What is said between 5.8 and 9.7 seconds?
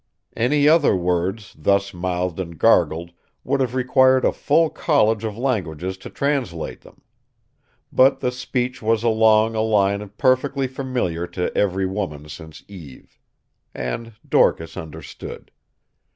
to translate them. But the speech was along a